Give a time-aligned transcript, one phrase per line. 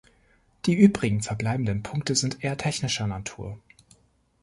[0.65, 3.59] Die übrigen verbleibenden Punkte sind eher technischer Natur.